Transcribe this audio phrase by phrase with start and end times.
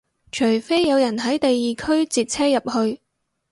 [0.31, 3.01] 除非有人喺第二區截車入去